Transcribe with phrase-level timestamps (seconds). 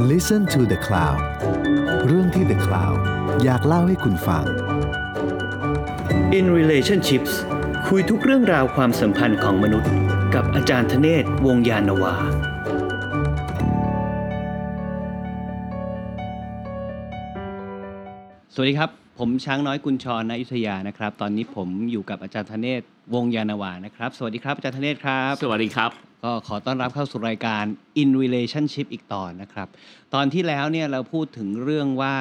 [0.00, 1.20] Listen to the Cloud
[2.06, 2.98] เรื่องที่ The Cloud
[3.44, 4.44] อยากเล่าให้คุณฟัง
[6.38, 7.32] In Relationships
[7.88, 9.92] คุยทุกเรื่องราวความสัมพันธ์ของมนุษย์
[10.34, 12.14] กับอาจารย์ธเนศวงศ์ยานนาวา
[18.54, 22.82] สวัสดีครับ ผมช้างน้อยกุญชรนายุทธยานะครับ ตอนนี้ผมอยู่กับอาจารย์ธเนศ
[23.14, 27.64] วงศ์ยานาวานะครับ สวัสดีครับอาจารย์ธเนศครับ สวัสดีครับ ก็ขอต้อนรับเข้าสู่รายการ
[28.02, 29.68] In Relationship อีกตอนนะครับ
[30.14, 32.16] ตอนที่แล้วเนี่ยเราพูดถึงเรื่องว่า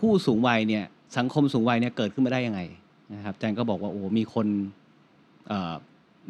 [0.00, 0.84] ผู้สูงวัยเนี่ย
[1.16, 2.60] สังคมสูงวัยเนี่ยเกิดขึ้นมาได้ยังไง
[3.14, 4.46] นะครับอาจารย์ก็บอกว่าโอ้มีคน
[5.48, 5.74] เอ่อ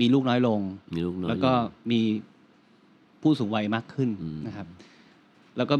[0.00, 0.60] มีลูกน้อยลง
[0.94, 1.52] มีลูกน้อยแล้วก็
[1.90, 2.00] มี
[3.22, 4.66] ผู้สูงวัยมากขึ้นอืมนะครับ
[5.56, 5.74] แล้วก็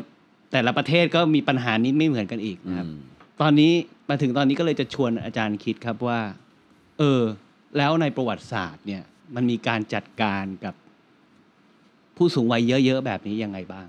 [0.53, 3.01] แต่ละประเทศก็มีปัญหานี้ไม่เหมือนกันอีกนะครับอืม
[3.41, 3.73] ตอนนี้
[4.09, 6.21] มาถึงตอนนี้ก็เลยจะชวนอาจารย์คิดครับว่า
[6.99, 7.23] เออ
[7.77, 9.03] แล้วในประวัติศาสตร์เนี่ย
[9.35, 10.75] มันมีการจัดการกับ
[12.19, 13.87] ผู้สูงวัยเยอะๆแบบนี้ยังไงบ้าง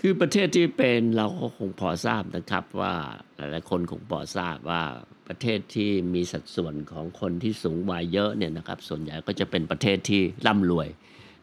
[0.00, 2.94] คือประเทศที่เป็นเราก็คงพอทราบนะครับว่า
[3.36, 4.82] หลายๆคนคงพอทราบว่า
[5.28, 10.88] ประเทศที่มีสัดส่วนของคนที่สูงวัยเยอะเนี่ยนะครับ ส่วนใหญ่ก็จะเป็นประเทศที่ร่ำรวย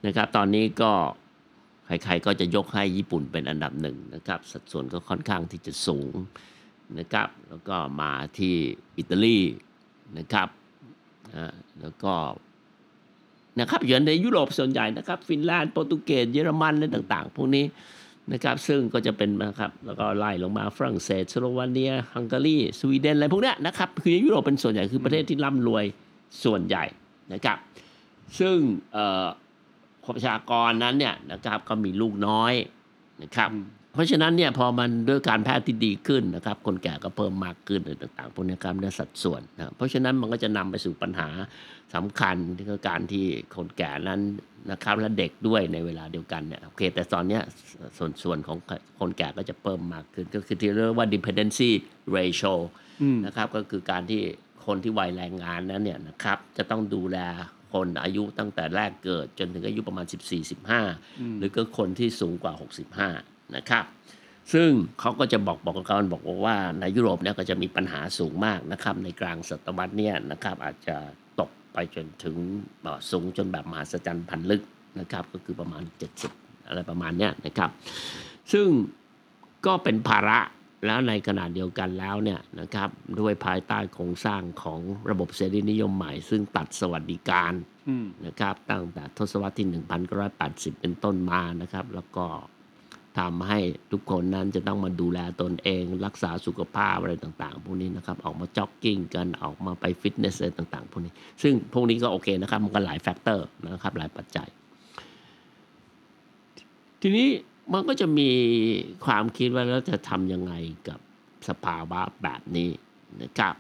[0.06, 0.92] นะครับ ตอนนี้ก็
[1.86, 6.14] ใครๆก็จะยกให้ญี่ปุ่นเป็นอันดับหนึ่งนะครับ สัดส่วนก็ค่อนข้างที่จะสูง
[7.00, 8.56] นะครับ แล้วก็มาที่
[8.98, 9.40] อิตาลี
[10.18, 10.50] นะครับ
[11.82, 12.14] แล้วก็
[13.60, 17.66] นะครับอยู่ในยุโรปส่วนใหญ่นะครับ ฟินแลนด์โปรตุเกสเยอรมันอะไรต่างๆ พวกนี้
[18.34, 25.86] นะครับซึ่งก็จะเป็นนะครับแล้วก็ไล่ลงมาฝรั่งเศสสโลวาเนีย ฮังการีสวีเดนอะไรพวกนี้นะครับคือในยุโรปเป็นส่วนใหญ่คือประเทศที่ร่ำรวย
[26.44, 26.84] ส่วนใหญ่
[27.34, 27.58] นะครับ
[28.40, 28.58] ซึ่ง
[28.94, 29.26] เอ่อ
[30.16, 32.54] ประชากรนั้นเนี่ยนะครับก็มีลูกน้อย
[33.24, 33.50] นะครับ
[33.96, 41.30] เพราะฉะนั้นเนี่ยพอมันด้วยการแพทย์ที่ดีขึ้นนะครับ คนแก่ก็เพิ่มมากขึ้นอะไรต่างๆพวกนี้ครับในสัดส่วนนะเพราะฉะนั้นมันก็จะนำไปสู่ปัญหา
[41.96, 44.22] สำคัญที่คือการที่คนแก่นั้น
[44.72, 47.42] นะครับและเด็กด้วยในเวลาเดียวกันเนี่ยโอเคแต่ตอนเนี้ย
[47.98, 48.58] ส่วนส่วนของ
[49.00, 51.72] คนแก่ก็จะเพิ่มมากขึ้น ก็คือที่เรียกว่า dependency
[52.16, 52.54] ratio
[53.02, 54.22] อืมนะครับก็คือการที่
[54.66, 57.18] คนที่วัยแรงงานนั้นเนี่ยนะครับจะต้องดูแล
[57.74, 60.06] คนอายุตั้งแต่แรกเกิดจนถึงอายุประมาณ
[60.72, 63.86] 14-15 หรือก็คนที่สูงกว่า 65 นะครับ
[64.54, 64.70] ซึ่ง
[65.00, 70.96] เขาก็จะบอกบอกกันบอกว่าในยุโรปเนี่ยก็จะมีปัญหาสูงมากนะครับในกลางศตวรรษเนี่ยนะครับอาจจะ
[71.40, 72.38] ตกไปจนถึง
[72.82, 74.62] เอ่อสูงจนแบบมหัศจรรย์พันลึก
[75.00, 75.84] นะครับก็คือประมาณ
[76.26, 77.70] 70 อะไรประมาณเนี้ยนะครับ
[78.54, 78.68] ซึ่ง
[79.66, 80.40] ก็เป็นภาระ
[80.86, 82.90] แล้วในขณะเดียวกันแล้วเนี่ยนะครับ
[83.20, 84.80] ด้วยภายใต้โครงสร้างของ
[85.10, 87.54] ระบบเสรีนิยมใหม่ ซึ่งตัดสวัสดิการ
[87.90, 89.68] อืมนะครับตั้งแต่ทศวรรษที่
[90.24, 92.26] 1980 เป็นต้นมานะครับ แล้วก็
[93.20, 93.60] ทำให้
[93.92, 104.48] ทุกคนนั้นจะต้องมาดูแลตนเอง รักษาสุขภาพอะไรต่างๆ พวกนี้นะครับออกมาจ็อกกิ้งกันออกมาไปฟิตเนสอะไรต่างๆ พวกนี้ ซึ่งพวกนี้ก็โอเคนะครับมันก็หลาย factor นะครับหลายปัจจัย
[107.02, 107.28] ทีนี้
[107.74, 108.30] มันก็จะมี
[109.06, 110.54] ความคิดว่าแล้วจะทำยังไง
[110.88, 111.00] กับ
[111.50, 112.70] สภาวะแบบนี้
[113.22, 113.56] นะครับ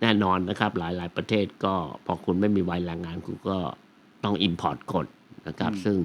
[0.00, 1.74] แน่นอนนะครับหลาย ๆ ประเทศก็
[2.06, 3.58] พอคุณไม่มีวัยแรงงานคุณก็
[4.24, 5.06] ต้องอิ p พอร์ตคน
[5.48, 5.98] นะครับอืมซึ่ง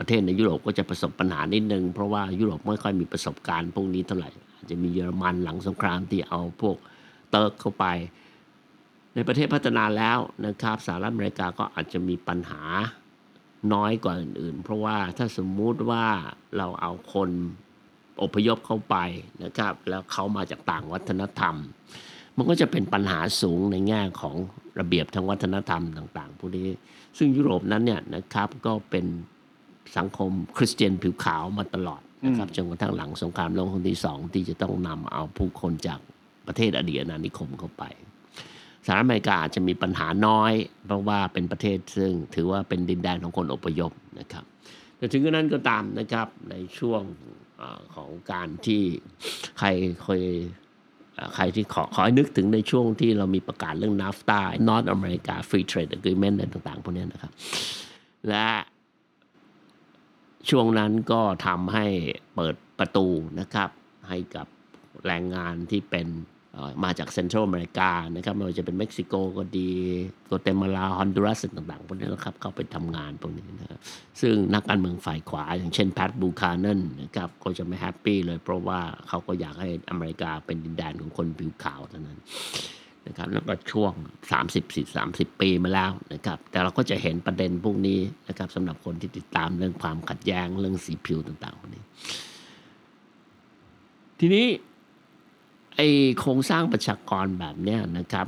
[0.00, 6.76] ประเทศในยุโรปก็จะประสบปัญหานิดนึง เพราะว่ายุโรปไม่ค่อยมีประสบการณ์พวกนี้เท่าไหร่อาจจะมีเยอรมันหลังสงครามที่เอาพวก
[7.30, 7.86] เติร์กเข้าไป
[9.14, 12.62] ในประเทศพัฒนาแล้วนะครับสหรัฐอเมริกาก็อาจจะมีปัญหา
[13.72, 16.04] น้อยกว่าอื่นๆ เพราะว่าถ้าสมมุติว่า
[16.56, 17.30] เราเอาคน
[18.22, 18.96] อพยพเข้าไป
[19.44, 21.54] นะครับ แล้วเขามาจากต่างวัฒนธรรม
[22.36, 24.36] มันก็จะเป็นปัญหาสูงในแง่ของ
[24.80, 26.68] ระเบียบทางวัฒนธรรมต่าง ๆ พวกนี้
[27.18, 29.06] ซึ่งยุโรปนั้นเนี่ยนะครับก็เป็น
[29.96, 36.00] สังคมคริสเตียนผิวขาวมาตลอดนะครับจนกระทั่งหลังสงครามโลกครั้งที่สองที่จะต้องนำเอาผู้คนจาก
[36.46, 37.84] ประเทศอดีตอาณานิคมเข้าไป
[38.86, 40.52] สหรัฐอเมริกาอาจจะมีปัญหาน้อย
[40.86, 44.44] เพราะว่าเป็นประเทศซึ่งถือว่าเป็นดินแดนของคนอพยพนะครับ
[44.96, 47.02] แต่ถึงกระนั้นก็ตามนะครับในช่วง
[47.58, 48.82] เออของการที่
[49.58, 49.68] ใคร
[50.04, 50.24] เคย
[51.14, 57.32] เอ่อใครที่ขอขอให้นึกถึงในช่วงที่เรามีประกาศเรื่อง NAFTA North America Free Trade Agreement อะไรต่างๆพวกเนี้ยนะครับ
[58.28, 58.46] และ
[60.48, 61.86] ช่วงนั้นก็ทำให้
[62.34, 63.06] เปิดประตู
[63.40, 63.70] นะครับ
[64.08, 64.46] ให้กับ
[65.06, 66.08] แรงงานที่เป็น
[66.84, 69.70] มาจากเซ็นทรัลอเมริกานะครับไม่ว่าจะเป็นเม็กซิโกก็ดี
[70.26, 73.80] โกเตมาลาฮอนดูรัสต่างๆพวกนี้นะครับเข้าไปทำงานพวกนี้นะครับ
[74.20, 82.18] ซึ่งนักการเมืองฝ่ายขวา อย่างเช่นแพทบูคานันนะครับก็จะไม่แฮปปี้เลยเพราะว่าเขาก็อยากให้อเมริกาเป็นดินแดนของคนผิวขาวเท่านั้น
[83.06, 83.92] นะครับแล้วก็ช่วง
[84.30, 87.98] 30 4 30 ปีมาแล้วนะครับแต่เราก็จะเห็นประเด็นพวกนี้
[88.28, 91.82] นะครับสำหรับคนที่ติดตามเรื่องความขัดแย้งเรื่องสีผิวต่างๆพวกนี้
[94.18, 94.46] ทีนี้
[95.76, 95.80] ไอ
[96.18, 98.26] โครงสร้างประชากรแบบเนี้ยนะครับ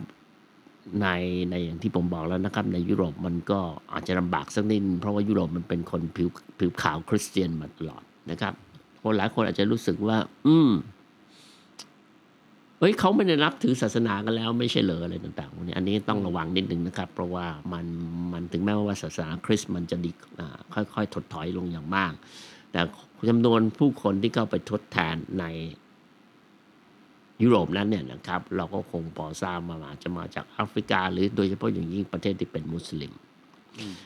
[1.03, 1.09] ใน
[1.51, 3.61] ในอย่างที่ผมบอกแล้วนะครับ ในยุโรปมันก็
[3.93, 6.29] อาจจะลำบากสักนิดเพราะว่ายุโรปมันเป็นคนผิว
[6.59, 8.55] ผิวขาวคริสเตียนมาตลอดนะครับ
[9.03, 10.71] คนหลายคนอาจจะรู้สึกว่า อืม
[12.83, 17.87] เฮ้ยเขาไม่ได้นับถือศาสนากันแล้วไม่ใช่เหรออะไรต่างๆพวกนี้อันนี้ต้องระวังนิดนึงนะครับ เพราะว่ามัน
[18.33, 20.11] มันถึงแม้ว่าศาสนาคริสต์มันจะดี
[20.75, 22.13] ค่อยๆ ถดถอยลงอย่างมาก
[22.73, 22.81] แต่
[23.29, 25.45] จำนวนผู้คนที่เข้าไปทดแทนใน
[27.43, 33.13] ยุโรปนั้นเนี่ยนะครับ เราก็คงพอทราบมาอาจจะมาจากแอฟริกา หรือโดยเฉพาะอย่างยิ่งประเทศที่เป็นมุสลิม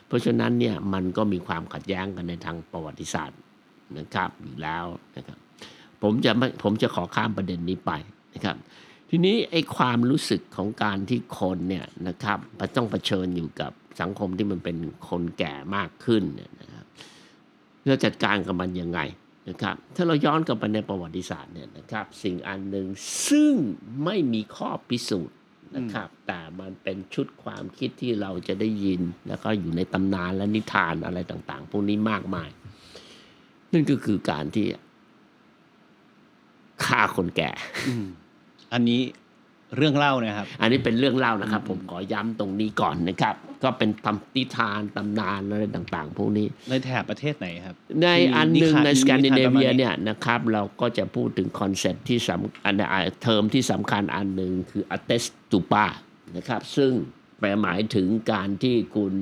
[0.06, 3.38] เพราะฉะนั้นเนี่ยมันก็มีความขัดแย้งกันในทางประวัติศาสตร์
[3.99, 4.84] นะครับอยู่แล้ว
[5.17, 5.38] นะครับ
[6.02, 7.93] ผมจะไม่ผมจะขอข้ามประเด็นนี้ไป
[8.37, 8.56] นะครับ
[9.11, 12.38] ทีนี้ไอ้ความรู้สึกของการที่คนเนี่ยนะครับ
[12.77, 14.77] ต้องเผชิญอยู่กับสังคมที่มันเป็น
[15.09, 16.85] คนแก่มากขึ้นเนี่ยนะครับ
[17.87, 19.00] เราจัดการกับมันยังไง
[19.49, 22.87] นะครับถ้าเราย้อนกลับไปในประวัติศาสตร์เนี่ยนะครับสิ่งอันหนึ่ง
[23.29, 23.55] ซึ่ง
[24.05, 25.37] ไม่มีข้อพิสูจน์
[25.77, 32.49] นะครับแต่มันเป็นชุดความคิดที่เราจะได้ยิน แล้วก็อยู่ในตำนานและนิทานอะไรต่าง ๆ พวกนี้มากมาย
[33.73, 34.67] นั่นก็คือการที่
[36.85, 37.50] ฆ่าคนแก่
[38.67, 39.01] อืมอันนี้
[39.77, 55.87] เรื่องเล่านะครับ อันนี้เป็นเรื่องเล่านะครับ ผมขอย้ำตรงนี้ก่อนนะครับ ก็เป็นตำนิทานตำนานอะไรต่างๆ พวกนี้ในแถบประเทศไหนครับ ในอันหนึ่งนิทานในสแกนดิเนเวียนิทานประมาณนี้เนี่ยนะครับ เราก็จะพูดถึง concept ที่สำอันอ่าเทอมที่สำคัญอันหนึ่งคือ attest to p a
[56.37, 56.93] นะครับ ซึ่ง
[57.39, 59.13] แปลหมายถึงการที่คุณ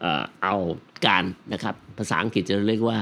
[0.00, 0.56] เอ่อเอา
[1.06, 2.98] การนะครับ ภาษาอังกฤษจะเรียกว่า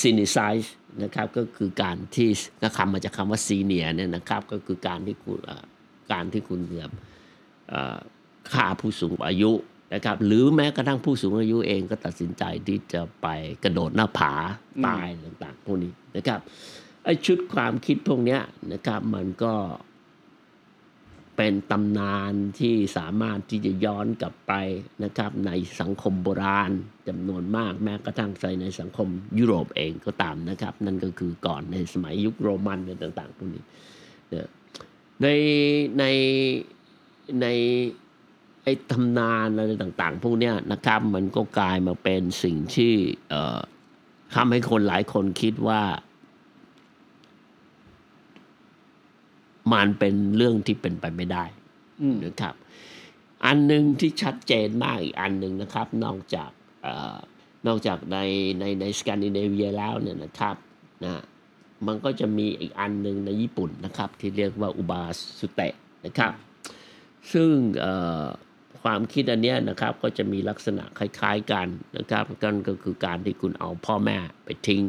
[0.00, 0.68] senicide
[1.02, 2.28] นะครับก็คือการที่
[2.62, 5.38] ก็คำมาจากคำว่าซีเนียเนี่ยนะครับก็คือการที่คุณ
[6.12, 6.92] การที่คุณแบบ
[8.52, 9.52] ฆ่าผู้สูงอายุ
[9.94, 13.26] นะครับหรือแม้กระทั่งผู้สูงอายุเองก็ตัดสินใจที่จะไป
[13.64, 14.32] กระโดดหน้าผา
[14.86, 16.40] ตายต่างๆพวกนี้นะครับ
[17.04, 18.40] ไอชุดความคิดพวกเนี้ย
[18.72, 19.52] นะครับมันก็
[21.42, 24.52] เป็นตำนานที่สามารถที่จะย้อนกลับไป
[25.04, 25.50] นะครับใน
[25.80, 26.70] สังคมโบราณ
[27.08, 29.08] จำนวนมากแม้กระทั่งในในสังคม
[29.38, 33.62] ยุโรปเองก็ตามนะครับ นั่นก็คือก่อนในสมัยยุคโรมันอะไรต่างๆพวกนี้
[35.22, 35.26] ใน
[35.98, 36.04] ใน
[37.40, 37.46] ใน
[38.62, 42.94] ไอ้ตำนานอะไรต่างๆ พวกนี้นะครับมันก็กลายมาเป็นสิ่งที่
[44.34, 45.82] ทำให้คนหลายคนคิดว่า
[49.72, 51.44] มันเป็นเรื่องที่เป็นไปไม่ได้
[52.02, 52.54] อืมนะครับ
[53.44, 56.50] อันหนึ่งที่ชัดเจนมากอีกอันหนึ่งนะครับ นอกจาก
[56.82, 57.16] เอ่อ
[57.66, 58.18] นอกจากใน
[58.60, 60.56] ในในสแกนดิเนเวียแล้วเนี่ยนะครับ
[61.04, 61.22] นะ
[61.86, 65.02] มันก็จะมีอีกอันหนึ่งในญี่ปุ่นนะครับ ที่เรียกว่าอุบา
[65.38, 65.74] สุเตะ
[66.06, 66.32] นะครับ
[67.32, 67.50] ซึ่ง
[67.80, 68.24] เอ่อ
[68.82, 71.66] ความคิดอันเนี้ยนะครับก็จะมีลักษณะคล้าย ๆกัน
[71.98, 74.82] นะครับกันก็คือการที่คุณเอาพ่อแม่ไปทิ้ง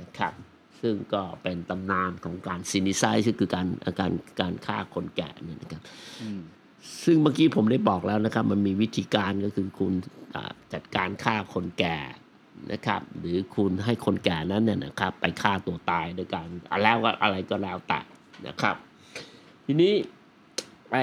[0.00, 0.32] นะครับ
[0.80, 3.66] ซึ่งก็เป็นตำนานของการซินิไซซึ่งคือการ
[4.00, 5.82] การการฆ่าคนแก่เนี่ยนะครับ
[6.22, 6.40] อืม
[7.04, 9.92] ซึ่งเมื่อกี้ผมได้บอกแล้วนะครับ มันมีวิธีการก็คือคุณ
[10.34, 11.98] อ่าจัดการฆ่าคนแก่
[12.72, 18.00] นะครับ หรือคุณให้คนแก่นั้นเนี่ยนะครับ ไปฆ่าตัวตายโดยการอะแล้วก็อะไรก็แล้วแต่
[18.46, 18.76] นะครับ
[19.66, 19.94] ทีนี้
[20.92, 20.98] ไอ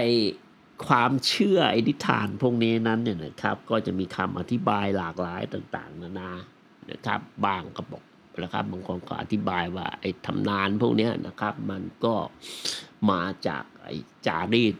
[0.87, 6.31] ความเชื่อไอ้นิทานพวกนี้นั้นเนี่ยนะครับ ก็จะมีคำอธิบายหลากหลายต่าง ๆ นานา
[6.91, 8.03] นะครับบางก็บอก
[8.41, 12.15] นะครับบางคนก็อธิบายว่าไอ้ทำนานพวกนี้นะครับ มันก็
[13.11, 13.95] มาจากไอ้
[14.27, 14.75] จารีต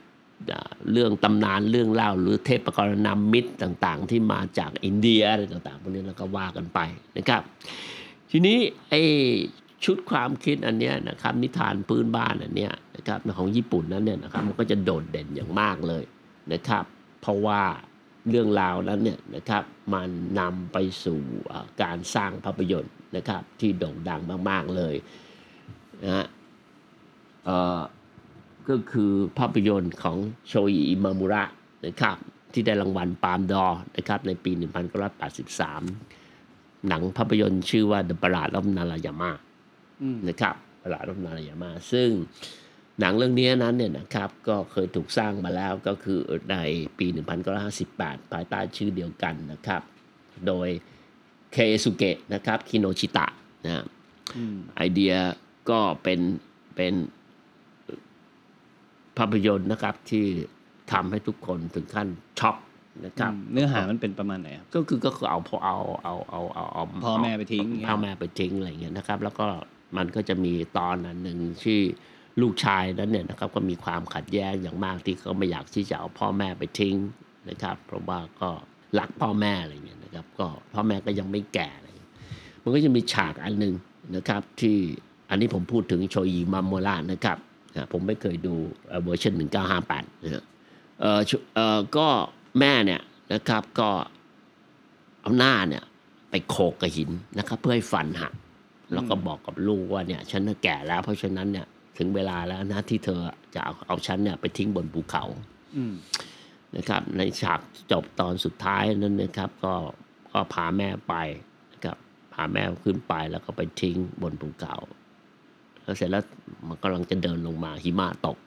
[0.92, 6.80] เรื่องตำนานเรื่องเล่า หรือเทพกรณำมิตรต่างๆ ที่มาจากอินเดียอะไรต่างๆพวกนี้แล้วก็ว่ากันไป
[7.18, 7.42] นะครับ
[8.32, 8.58] ทีนี้
[8.90, 9.02] ไอ้
[9.86, 16.04] ชุดความคิดอันเนี้ยนะครับนิทานพื้นบ้านอันเนี้ยนะครับของญี่ปุ่นนั้นเนี่ยนะครับมันก็จะโดดเด่นอย่างมากเลย
[16.54, 16.86] นะครับ
[17.22, 17.62] เพราะว่า
[18.30, 21.20] เรื่องราวนั้นเนี่ยนะครับมันนำไปสู่
[21.82, 24.96] การสร้างภาพยนตร์ นะครับ ที่โด่งดังมาก ๆ เลย
[26.04, 26.26] นะฮะ
[27.46, 27.80] เอ่อ
[28.70, 30.18] ก็คือภาพยนตร์ของ
[30.48, 31.44] โชอิอิมามุระ
[31.86, 32.18] นะครับ
[32.54, 34.52] ที่ได้รางวัลปาล์มดอร์นะครับ ในปี
[36.10, 39.32] 1983 หนังภาพยนตร์ชื่อว่า The Ballad of Narayama
[40.02, 42.10] อืมนะครับ Ballad of Narayama ซึ่ง
[43.00, 46.20] หนังเรื่องนี้นั้นเนี่ยนะครับ ก็เคยถูกสร้างมาแล้วก็คือ
[46.52, 46.58] ใน
[46.98, 47.08] ปี
[47.70, 49.82] 1958 ภายใต้ชื่อเดียวกันนะครับ
[50.48, 50.70] โดย
[51.54, 53.26] เคสุเกะนะครับคิโนชิตะ
[53.66, 53.84] นะ
[54.38, 55.14] อืมไอเดีย
[55.70, 56.20] ก็เป็น
[56.76, 56.94] เป็น
[59.18, 60.26] ภาพยนตร์นะครับที่
[60.92, 62.08] ทำให้ทุกคนถึงขั้น
[62.40, 62.58] ช็อก
[63.06, 69.48] นะครับอืมเนื้อหามันเป็นประมาณไหนครับก็คือก็คือเอาพอเอาเอาเอาเอาเอาพ่อแม่ไปทิ้งอย่างเงี้ยพ่อแม่ไปทิ้งอะไรอย่างเงี้ยนะครับ แล้วก็
[69.98, 71.80] มันก็จะมีตอนอันหนึ่งที่
[72.42, 76.96] ลูกชายนั้นเนี่ยนะครับ ก็มีความขัดแย้งอย่างมากที่เขาไม่อยากที่จะเอาพ่อแม่ไปทิ้ง
[77.50, 78.50] นะครับ เพราะว่าก็
[79.00, 82.10] รักพ่อแม่อะไรเงี้ยนะครับ ก็พ่อแม่ก็ยังไม่แก่เงี้ย
[82.64, 83.74] มันก็จะมีฉากอันหนึ่ง
[84.16, 84.78] นะครับ ที่
[85.30, 87.38] อันนี้ผมพูดถึงโชยิมาโมระนะครับ
[87.92, 88.56] ผมไม่เคยดู
[89.04, 89.34] เวอร์ชัน
[89.80, 90.44] 1958นะฮะ
[91.02, 91.20] เออ
[91.56, 92.08] เออก็
[92.60, 93.02] แม่เนี่ย
[93.34, 93.90] นะครับก็
[95.22, 95.84] เอาหน้าเนี่ย
[96.30, 97.10] ไปโขกกับหิน
[97.40, 98.34] นะครับ เพื่อให้ฟันหัก
[98.94, 101.66] แล้วก็บอกกับลูกว่าเนี่ยฉันแก่แล้ว เพราะฉะนั้นเนี่ย
[101.98, 103.20] ถึงเวลาแล้วนะที่เธอ
[103.54, 105.24] จะเอาเอาฉันเนี่ยไปทิ้งบนภูเขา
[105.76, 105.84] อื
[106.78, 107.60] นะครับ ในฉาก
[107.92, 109.76] จบตอนสุดท้ายนั้นนะครับ ก็
[110.32, 111.16] ก็พาแม่ไป
[111.74, 111.98] นะครับ
[112.34, 114.76] พาแม่ขึ้นไปแล้วก็ไปทิ้งบนภูเขา
[115.84, 116.24] แล้วเสร็จแล้ว
[116.68, 118.38] มันกำลังจะเดินลงมาหิมะตก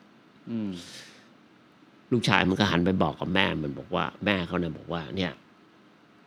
[0.50, 0.72] อืม
[2.12, 5.32] ลูกชายมันก็หันไปบอกกับแม่มันบอกว่า แม่เขาเนี่ยบอกว่า เนี่ย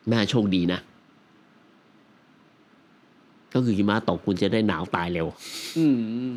[0.09, 0.79] แม่โชคดีนะ
[3.53, 5.27] ก็คือหิมะตกคุณจะได้หนาวตายเร็ว
[5.77, 5.85] อื
[6.33, 6.35] ม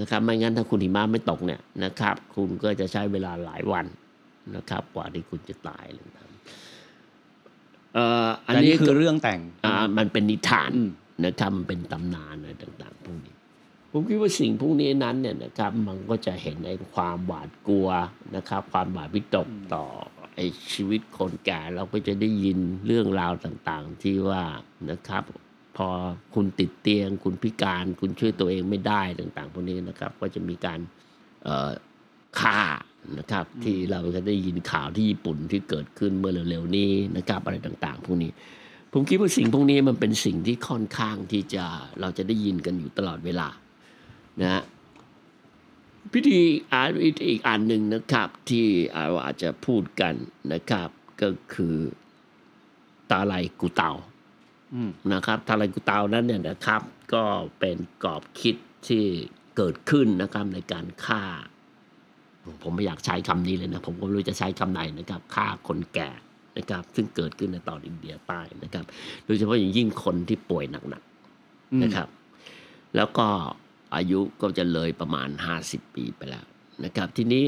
[0.00, 3.86] นะครับ ไม่งั้นถ้าคุณหิมะไม่ตกเนี่ยนะครับ คุณก็จะใช้เวลาหลายวัน
[4.56, 6.30] นะครับ กว่าที่คุณจะตายเลยนะครับ
[7.94, 10.90] เอ่ออัอันนนี้นี้คือเรื่องแต่งอ่ามันเป็นนิทานอืม
[11.26, 13.34] นะครับมันเป็นตำนานอะไรต่าง ๆ พวกนี้
[13.90, 17.88] ผมคิดว่าสิ่งพวกนี้นั้นเนี่ยนะครับ มันก็จะเห็นในความหวาดกลัว
[18.36, 19.84] นะครับ ความหวาดวิตกต่อ
[20.34, 24.42] ไอ้ชีวิตคนแก่เราก็จะได้ยินเรื่องราวต่างๆ ที่ว่า
[24.90, 25.22] นะครับ
[25.76, 25.88] พอ
[26.34, 30.80] คุณติดเตียง คุณพิการคุณช่วยตัวเองไม่ได้ต่าง ๆ พวกนี้นะครับ ก็จะมีการ
[31.44, 31.70] เอ่อ
[32.40, 32.60] ฆ่า
[33.18, 38.32] นะครับ ที่เราก็ได้ยินข่าวที่ญี่ปุ่นที่เกิดขึ้นเมื่อเร็วๆนี้นะครับอะไรต่างๆ พวกนี้
[38.92, 41.64] ผมคิดว่าสิ่งพวกนี้มันเป็นสิ่งที่ค่อนข้างที่จะ
[42.00, 43.48] เราจะได้ยินกันอยู่ตลอดเวลา
[44.40, 44.62] นะฮะ
[46.12, 46.40] พิธี
[46.72, 50.14] อาวิธีอีกอันหนึ่งนะครับ ที่เราอาจจะพูดกัน
[50.52, 50.88] นะครับ
[51.22, 51.76] ก็คือ
[53.10, 53.90] ตาไลกุเตา
[54.74, 56.82] อืมนะครับทารากุเตานั้นเนี่ยนะครับ
[57.14, 57.24] ก็
[57.58, 58.56] เป็นกรอบคิด
[58.88, 59.04] ที่
[59.56, 61.22] เกิดขึ้นนะครับในการฆ่า
[62.62, 66.10] ผมไม่อยากใช้คำนี้เลยนะ ผมก็ไม่รู้จะใช้คำไหนนะครับฆ่าคนแก่
[66.58, 68.84] นะครับ ซึ่งเกิดขึ้นในตอนอินเดียใต้นะครับ
[69.24, 71.02] โดยเฉพาะอย่างยิ่งคนที่ป่วยหนัก
[71.72, 72.08] อืมๆนะครับ
[72.96, 73.26] แล้วก็
[73.96, 75.28] อายุก็จะเลยประมาณ
[75.62, 76.46] 50ปีไปแล้ว
[76.84, 77.44] นะครับ ทีนี้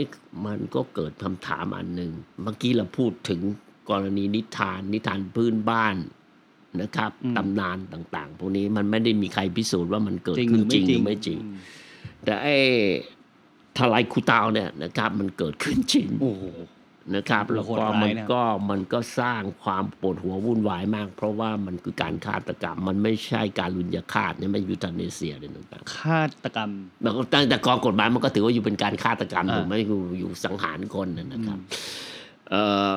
[0.46, 2.12] มันก็เกิดคำถามอันหนึ่ง
[2.42, 3.40] เมื่อกี้เราพูดถึง
[3.90, 5.96] กรณีนิทาน นิทานพื้นบ้าน
[6.82, 11.56] นะครับอืมตำนานต่าง ๆ พวกนี้มันไม่ได้มีใครพิสูจน์ว่ามันเกิดจริงหขึ้รืนอจริไม่งจหริรืงอไม่จริงอืม
[12.24, 12.56] แต่ไอ้
[13.78, 16.44] ทลายคูตาวเนี่ยนะครับ มันเกิดขึ้นจริงโอ้โห
[17.14, 32.92] นะครับโอ้แล้วโหก็โหดร้ายมันนะก็มันก็สร้างความปวดหัววุ่นวายมาก เพราะว่ามันคือการฆาตกรรม มันไม่ใช่การลุนยฆาตเนี่ยไม่ยูทาเนเซียอะไรต่างฆาตกรรมๆมันก็ตั้งแต่กองกฎหมายมันก็ถือว่าอยู่เป็นการฆาตกรรมอ่าถูกไหมอยู่อยู่สังหารคนนะนะครับอืมเอ่อ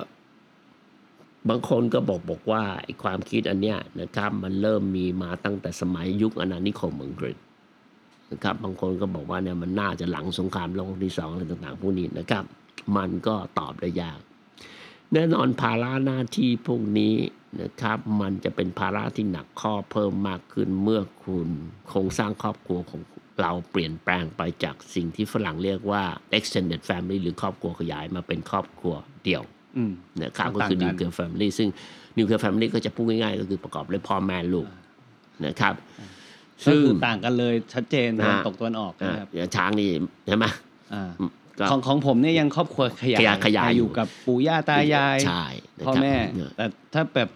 [1.50, 7.38] บางคนก็บอกบอกว่าไอ้ความคิดอันเนี้ยนะครับ มันเริ่มมีมาตั้งแต่สมัยยุคอาณานิคมอังกฤษ
[8.32, 12.44] นะครับบางคนก็บอกว่าเนี่ยมันน่าจะหลังสงครามโลกที่สองอะไรต่างๆพวกนี้นะครับ
[12.98, 14.20] มันก็ตอบได้ยาก
[15.14, 17.16] แน่นอนภาระหน้าที่พวกนี้
[17.62, 21.48] นะครับ มันจะเป็นภาระที่หนักข้อเพิ่มมากขึ้นเมื่อคุณ
[21.88, 23.02] โครงสร้างครอบครัวของ
[23.42, 26.04] เราเปลี่ยนแปลงไปจากสิ่งที่ฝรั่งเรียกว่า
[26.38, 28.94] extended family หรือครอบครัวขยายมาเป็นครอบครัว
[29.24, 29.44] เดี่ยว
[29.78, 29.94] อืม
[30.24, 31.70] นะครับต่างๆก็คือกัน nuclear family ซึ่ง
[32.18, 34.68] nuclear family ก็จะพูดง่ายๆ ก็คือประกอบด้วยพ่อแม่ลูก
[35.46, 35.84] นะครับก็
[36.66, 39.90] ซึ่งคือต่างกันเลยชัดเจนตะวันอ่าตกตะวันออกอ่านะครับอย่างช้างนี่
[40.28, 40.46] ใช่ไหม
[40.94, 41.12] อ่า
[41.60, 45.46] ก็ของของผมเนี่ยยังครอบครัวขยายขยายขยายออยู่ยู่กับปู่ย่าตายายใช่
[45.80, 47.30] นะพ่อครับแม่เนี่ยแต่ถ้าแบบ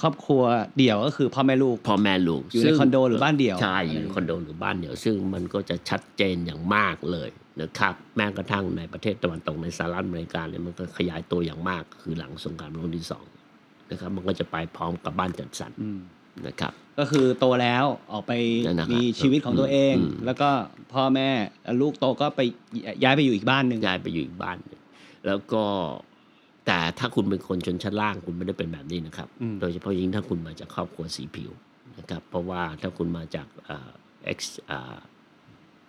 [0.00, 0.42] ครอบครัว
[0.78, 7.30] เดี่ยวก็คือพ่อแม่ลูกพ่อแม่ลูกอยู่ในซึ่งคอนโดหรือบ้านเดี่ยวใช่อยู่ในคอนโดหรือบ้านเดี่ยว ซึ่งมันก็จะชัดเจนอย่างมากเลย
[7.60, 13.24] นะครับแม้กระทั่งในประเทศตะวันตกในสหรัฐอเมริกาเนี่ยมันก็ขยายตัวอย่างมากคือหลังสงครามโลกที่สอง
[13.90, 16.00] นะครับมันก็จะไปพร้อมกับบ้านจัดสรรอืม
[16.46, 18.32] นะครับ ก็คือโตแล้วออกไป
[18.66, 20.48] นั่นนะครับมีชีวิตของตัวเองอืมแล้วก็
[20.92, 21.28] พ่อแม่
[21.80, 22.40] ลูกโตก็ไป
[23.02, 24.80] ย้ายไปอยู่อีกบ้านหนึ่งย้ายไปอยู่อีกบ้านหนึ่ง
[25.26, 25.62] แล้วก็
[26.66, 31.50] แต่ถ้าคุณเป็นคนชนชั้นล่างคุณไม่ได้เป็นแบบนี้นะครับอืมโดยเฉพาะยิ่งถ้าคุณมาจากครอบครัวสีผิว
[31.98, 33.90] นะครับ เพราะว่าถ้าคุณมาจากเอ่อ
[34.32, 34.38] ex
[34.70, 34.96] อ่า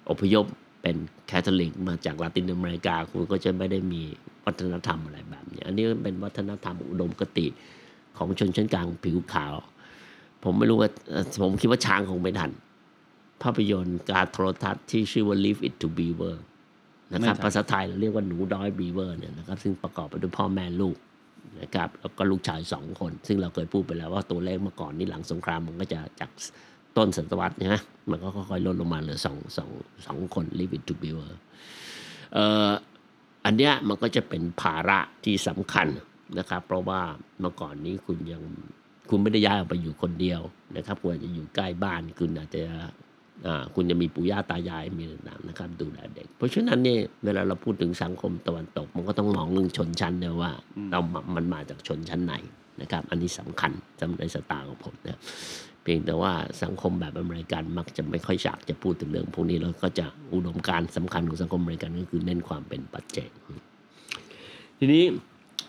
[0.09, 0.45] อพยพ
[0.81, 0.95] เป็น
[1.27, 4.01] แคทอลิกมาจากลาตินอเมริกา คุณก็จะไม่ได้มี
[4.45, 7.47] วัฒนธรรมอะไรแบบนี้ อันนี้เป็นวัฒนธรรมอุดมคติ
[8.17, 9.53] ของชนชั้นกลางผิวขาว
[10.47, 12.51] ผมไม่รู้ว่าเอ่อผมคิดว่าช้างคงไม่ทัน
[13.43, 16.35] ภาพยนตร์การโทรทัศน์ที่ชื่อว่า Leave It to Beaver
[17.13, 20.97] นะครับไม่ทันภาษาไทยเราเรียกว่าหนูน้อยบีเวอร์เนี่ยนะครับ ซึ่งประกอบไปด้วยพ่อแม่ลูก
[21.61, 26.31] นะครับแล้วก็ลูกชายสองคน ซึ่งเราเคยพูดไปแล้วว่าตัวเลขเมื่อก่อนนี่หลังสงครามมันก็จะจาก
[26.97, 29.69] ต้นศตวรรษนะมันก็ค่อยๆลดลงมาเหลือสองสอง
[30.05, 31.31] สองคน Leave It to Beaver
[32.33, 32.69] เอ่อ
[33.45, 35.87] อันเนี้ยมันก็จะเป็นภาระที่สำคัญ
[36.39, 37.01] นะครับ เพราะว่า
[37.39, 38.43] เมื่อก่อนนี้คุณยัง
[39.09, 40.41] คุณไม่ได้ย้ายออกไปอยู่คนเดียว
[40.77, 42.61] นะครับคุณอาจจะอยู่ใกล้บ้านคุณอาจจะ
[43.47, 50.51] อ่าคุณจะมีปู่ย่าตายายมีต่างๆนะครับ ดูแลเด็ก เพราะฉะนั้นเนี่ยเวลาเราพูดถึงสังคมตะวันตก มันก็ต้องมองเรื่องชนชั้นเนี่ยว่า
[50.91, 50.99] เรา
[51.35, 52.33] มันมาจากชนชั้นไหน
[52.81, 55.19] นะครับ อันนี้สำคัญสำหรับในสไตล์ของผมนะ
[55.83, 56.31] เพียงแต่ว่า
[56.63, 63.29] สังคมแบบอเมริกันมักจะไม่ค่อยอยากจะพูดถึงเรื่องพวกนี้แล้วก็จะอุดมการณ์สำคัญของสังคมอเมริกันก็คือเน้นความเป็นปัจเจก
[64.79, 65.03] ทีนี้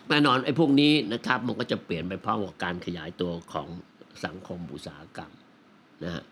[0.09, 3.67] แน่นอนไอ้พวกนี้นะครับมันก็จะเปลี่ยนไปพร้อมกับการขยายตัวของ
[4.25, 5.31] สังคมอุตสาหกรรม
[6.03, 6.23] นะฮะ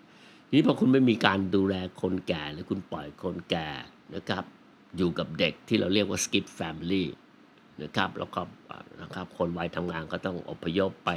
[0.48, 3.68] ทีนี้พอคุณไม่มีการดูแลคนแก่หรือคุณปล่อยคนแก่
[4.16, 4.44] นะครับ
[4.98, 7.04] อยู่กับเด็กที่เราเรียกว่า skip family
[7.84, 8.42] นะครับแล้วก็
[9.02, 11.12] นะครับคนวัยทำงานก็ต้องอพยพไป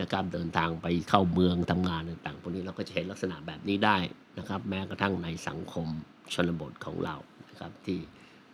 [0.00, 3.96] นะครับเดินทางไปเข้าเมืองทำงานต่างๆพวกนี้เราก็จะเห็นลักษณะแบบนี้ได้
[4.38, 5.86] นะครับ แม้กระทั่งในสังคม
[6.34, 7.16] ชนบทของเรา
[7.48, 7.98] นะครับที่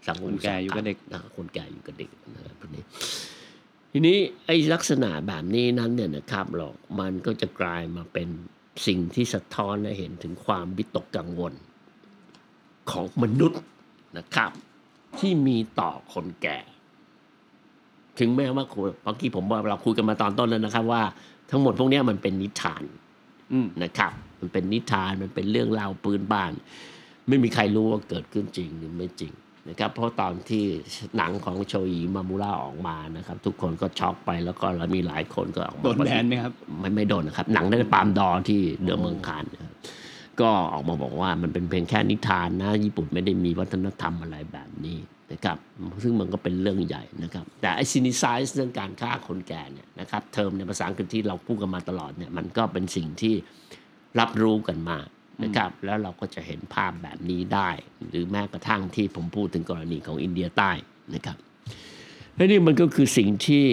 [0.07, 2.48] สังคมคนแก่อยู่กับเด็กนะครับคนแก่อยู่กับเด็กนะครับพวกนี้
[3.93, 8.29] ทีนี้ไอ้ลักษณะแบบนี้นั้นเนี่ยนะครับหรอกมันก็จะกลายมาเป็น
[8.87, 11.53] สิ่งที่สะท้อนให้เห็นถึงความวิตกกังวล
[12.91, 13.63] ของมนุษย์
[14.19, 14.51] นะครับ
[15.19, 16.59] ที่มีต่อคนแก่
[18.19, 21.03] ถึงแม้ว่าคุยเมื่อกี้ผมบอกเราคุยกันมาตอนต้นแล้วนะครับ ว่า
[21.51, 22.83] ทั้งหมดพวกเนี้ยมันเป็นนิทาน
[23.53, 26.53] อืมนะครับ มันเป็นนิทานมันเป็นเรื่องเล่าปืนบ้าน
[27.29, 29.33] ไม่มีใครรู้ว่าเกิดขึ้นจริงหรือไม่จริง
[29.69, 30.65] นะครับเพราะตอนที่
[31.17, 39.75] หนังของโชอิมามูระออกมานะครับ ทุกคนก็ช็อกไปแล้วก็แล้วมีหลายคนก็ออกมาโดนแบนไหมครับไม่ไม่โดนนะครับ หนังได้ปาล์มดอร์ที่เดือเมืองคานนะครับ
[40.41, 44.99] ก็ออกมาบอกว่ามันเป็นเพียงแค่นิทานนะ ญี่ปุ่นไม่ได้มีวัฒนธรรมอะไรแบบนี้
[45.33, 45.59] นะครับ
[46.03, 53.35] ซึ่งมันก็เป็นเรื่องใหญ่นะครับ แต่ไอ senicide เรื่องการฆ่าคนแก่เนี่ยนะครับเทอมในภาษาอังกฤษที่เราพูดกันมาตลอดเนี่ยมันก็เป็นสิ่งที่
[54.21, 54.97] รับรู้กันมา
[55.43, 57.71] นะครับแล้วเราก็จะเห็นภาพแบบนี้ได้
[58.09, 60.73] หรือแม้กระทั่งที่ผมพูดถึงกรณีของอินเดียใต้
[61.15, 61.37] นะครับ
[62.35, 63.67] และนี่มันก็คือสิ่งที่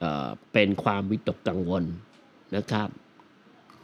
[0.00, 1.84] เอ่อเป็นความวิตกกังวล
[2.56, 2.88] นะครับ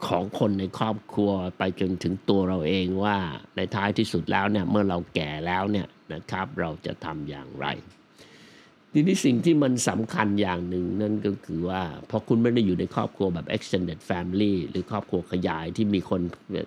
[0.07, 3.17] ของคนในครอบครัวไปจนถึงตัวเราเองว่า
[3.57, 7.67] ในท้ายที่สุดแล้วเนี่ยเมื่อเราแก่แล้วเนี่ยนะครับเราจะทำอย่างไร
[8.97, 16.21] ทีนี้สิ่งที่มันสำคัญอย่างหนึ่งนั่นก็คือว่าพอคุณไม่ได้อยู่ในครอบครัวแบบ extended family หรือครอบครัวขยายที่มีคน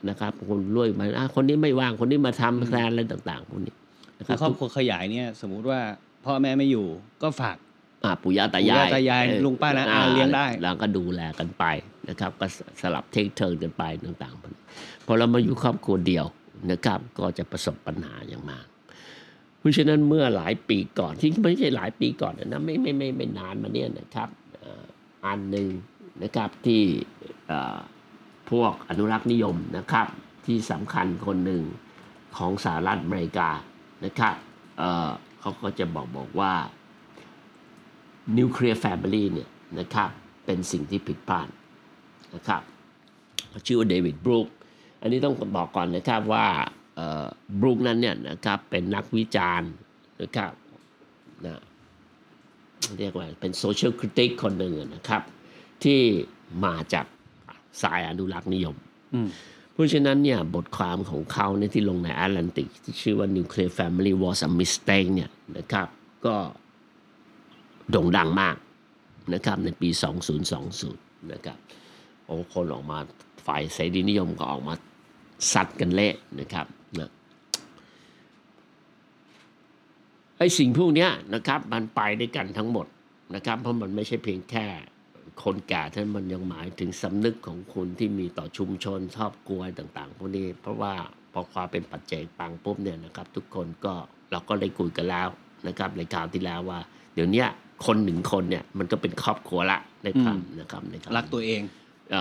[0.10, 3.74] นะครับ คนรวยมาอะคนนี้ไม่ว่างคนนี้มาทำแทนอะไรต่างๆพวกนี้
[4.20, 5.80] นะคคืรัอบครอบครัวขยายเนี่ยสมมุติว่า
[6.26, 6.88] พ่อแม่ไม่อยู่
[7.24, 7.58] ก็ฝาก
[8.04, 11.64] อ่าปู่ย่าตาปู่ยาย่ายตายายเออลุงป้าน้าอาอ่เลี้ยงได้แล้วก็ดูแลกันไป
[12.10, 12.46] นะครับ ก็
[12.82, 16.26] สลับเทคเทิร์นกันไปต่างๆพอเรามาอยู่ครอบครัวเดียว
[16.72, 18.66] นะครับ ก็จะประสบปัญหาอย่างมาก
[19.60, 24.30] เพราะฉะนั้นเมื่อหลายปีก่อนที่ไม่ใช่หลายปีก่อนนะไม่ไม่ไม่ไม่นานมาเนี่ยนะครับ
[25.26, 25.70] อันหนึ่ง
[26.24, 26.84] นะครับที่
[28.52, 30.08] พวกอนุรักษ์นิยมนะครับ
[30.46, 31.64] ที่สำคัญคนหนึ่ง
[32.38, 33.50] ของสหรัฐอเมริกา
[34.06, 34.34] นะครับ
[34.78, 36.54] เขาก็จะบอกบอกว่า
[38.38, 40.10] nuclear family เนี่ยนะครับ
[40.46, 41.48] เป็นสิ่งที่ผิดพลาด
[42.36, 42.62] นะครับ
[43.66, 44.48] ชื่อว่าเดวิดบรูค
[45.02, 46.48] อันนี้ต้องบอกก่อนนะครับว่า
[47.60, 49.72] บรูคนั้นเนี่ยนะครับเป็นนักวิจารณ์
[50.22, 50.52] นะครับ
[51.46, 51.60] นะ
[53.00, 55.22] เรียกว่าเป็น social critic คนหนึ่งนะครับ
[55.84, 56.00] ที่
[56.66, 57.06] มาจาก
[57.84, 58.76] สายอนุรักษ์นิยม
[59.14, 59.30] อืม
[59.74, 65.88] เพราะฉะนั้นเนี่ยบทความของเขาเนี่ยที่ลงใน Atlantic ที่ชื่อว่า Nuclear Family was a mistake เนี่ยนะครับ
[66.26, 66.36] ก็
[67.92, 68.56] โด่งดังมาก
[69.34, 69.90] นะครับในปี
[70.60, 71.58] 2020 นะครับ
[72.26, 73.00] โอ้คนออกมา
[73.46, 74.74] ฝ่ายเสรีนิยมก็ออกมา
[75.54, 76.66] ซัดกันเละนะครับ
[77.00, 77.10] นะ
[80.38, 82.88] ไอ้สิ่งพวกเนี้ยนะครับ มันไปด้วยกันทั้งหมด
[83.36, 84.66] นะครับ เพราะมันไม่ใช่เพียงแค่
[85.44, 90.94] คนแก่ท่านมันยังหมายถึงสำนึกของคุณที่มีต่อชุมชนชอบกลัวต่างๆพวกนี้ เพราะว่า
[91.34, 93.94] พอความเป็นปัจเจกปังปุ๊บเนี่ยนะครับ ทุกคนก็
[94.32, 95.28] เราก็ได้คุยกันแล้ว
[95.68, 96.80] นะครับในข่าวที่แล้วว่า
[97.14, 97.48] เดี๋ยวเนี้ย
[97.86, 101.62] คนหนึ่งคนเนี่ยมันก็เป็นครอบครัวละในคำนะครับในคำรักตัวเอง
[102.12, 102.14] เ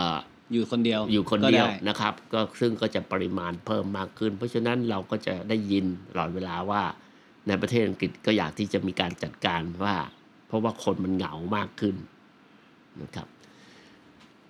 [0.50, 6.82] อ่ออยู่คนเดียวอยู่คนเดียวก็ไนะครับ ก็ซึ่งก็จะปริมาณเพิ่มมากขึ้น เพราะฉะนั้นเราก็จะได้ยินตลอดเวลาว่า
[7.46, 9.96] ในประเทศอังกฤษก็อยากที่จะมีการจัดการว่า
[10.46, 11.96] เพราะว่าคนมันเหงามากขึ้น
[13.02, 13.28] นะครับ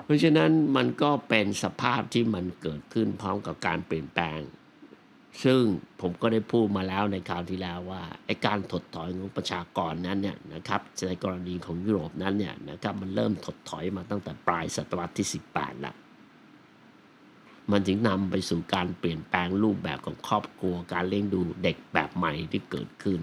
[0.04, 4.38] เพราะฉะนั้นมันก็เป็นสภาพที่มันเกิดขึ้นพร้อมกับการเปลี่ยนแปลง
[5.44, 5.60] ซึ่ง
[6.00, 15.96] ผมก็ได้พูดมาแล้วในคราวที่แล้วว่าไอ้การถดถอยของประชากรนั้นเนี่ยนะครับในกรณีของยุโรปนั้นเนี่ยนะครับมันเริ่มถดถอยมาตั้งแต่ปลายศตวรรษที่ 18แล้ว
[17.70, 23.20] มันถึงนำไปสู่การเปลี่ยนแปลงรูปแบบของครอบครัวการเลี้ยงดูเด็กแบบใหม่ที่เกิดขึ้น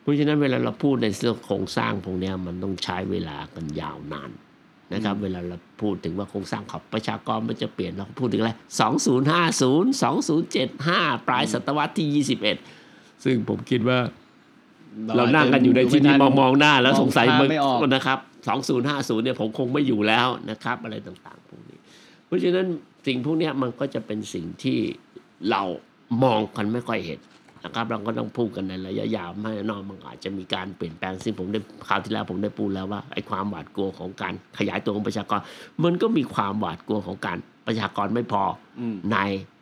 [0.00, 4.30] เพราะฉะนั้นเวลาเราพูดในเรื่องโครงสร้างพวกนี้มันต้องใช้เวลากันยาวนาน
[4.92, 12.56] นะครับ เวลาเราพูดถึงว่าโครงสร้างของประชากรมันจะเปลี่ยนเราก็พูดถึงอะไรสองศูนย์ห้าศูนย์สองศูนย์เจ็ดห้าปลายศตวรรษที่ยี่สิบเอ็ด
[13.24, 13.98] ซึ่งผมคิดว่า
[15.16, 21.78] เรานั่งกันอยู่ในที่นี้มองมองหน้าแล้วสงสัยมองมันภาพไม่ออกนะครับสองศูนย์ห้าศูนย์เนี่ยผมคงไม่อยู่แล้วนะครับ อะไรต่างๆพวกนี้
[22.26, 22.66] เพราะฉะนั้น
[23.06, 24.78] สิ่งพวกเนี้ยมันก็จะเป็นสิ่งที่
[25.50, 25.62] เรา
[26.24, 27.20] มองกันไม่ค่อยเห็น
[27.64, 35.40] นะครับเราก็ต้องพูดกันในระยะยาวไม่แน่นอนมันอาจจะมีการเปลี่ยนแปลงซึ่งผมได้คราวที่แล้วผมได้พูดแล้วว่าไอ้ความหวาดกลัวของการขยายตัวของประชากร
[35.84, 38.42] มันก็มีความหวาดกลัวของการประชากรไม่พอ
[38.80, 39.16] อืมใน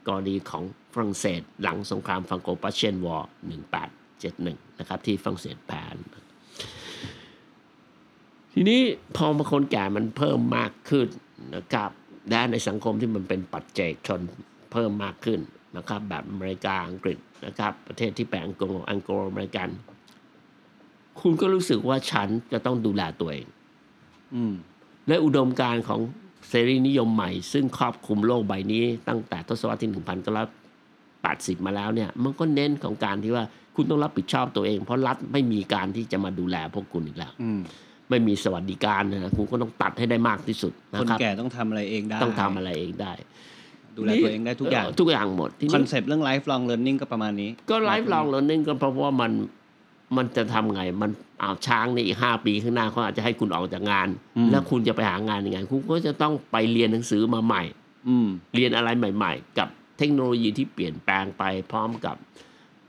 [0.06, 3.30] กรณีของฝรั่งเศส หลังสงครามฟังโกปัชเชนวอร์
[3.84, 5.82] 18 71นะครับที่ฝรั่งเศสแพ้
[8.52, 8.80] ทีนี้
[9.16, 11.08] พอมาคนแก่มันเพิ่มมากขึ้น
[11.54, 11.90] นะครับ
[12.30, 14.20] และในสังคมที่มันเป็นปัจเจกชน
[14.72, 15.40] เพิ่มมากขึ้น
[15.76, 19.68] นะครับแบบอเมริกาอังกฤษนะครับ ประเทศที่แปลงกงอังโกลอเมริกัน
[21.20, 23.46] คุณก็รู้สึกว่าฉันจะต้องดูแลตัวเอง
[24.34, 24.36] อ
[25.08, 26.00] และอุดมการณ์ของ
[26.48, 29.90] เสรีนิยมใหม่ ซึ่งครอบคลุมโลกใบนี้ ตั้งแต่ทศวรรษที่
[31.58, 37.32] 1980 มาแล้วเนี่ย มันก็เน้นของการที่ว่าคุณต้องรับผิดชอบตัวเอง เพราะรัฐไม่มีการที่จะมาดูแลพวกคุณอีกแล้ว
[38.10, 43.12] ไม่มีสวัสดิการนะคุณก็ต้องตัดให้ได้มากที่สุดนะครับคนแก่ต้องทำอะไรเองได้ ต้องทำอะไรเองได้
[43.98, 49.32] ดูแลตัวเองได้ทุกอย่างทุกอย่างหมดทีนี้ concept เรื่อง lifelong learning ก็ประมาณนี้ ก็ไลฟ์ลอง e ร์ r นิ่งก็เพราะว่ามัน
[50.16, 57.62] มันจะทำไง มันเอาว่าช้างนี่อีกห้าปีข้างหน้าเขาอาจจะให้คุณออกจากงานอืมแล้วคุณจะไปหางานยังไงคุณก็จะต้องไปเรียนหนังสือมาใหม่
[58.08, 62.16] อืมเรียนอะไรใหม่ ๆ กับเทคโนโลยีที่เปลี่ยนแปลงไปพร้อมกับ